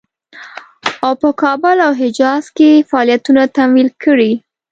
[1.05, 4.31] او په کابل او حجاز کې فعالیتونه تمویل کړي.